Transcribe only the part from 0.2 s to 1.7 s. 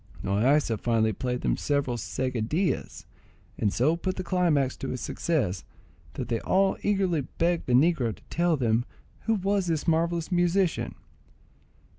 Loaysa finally played them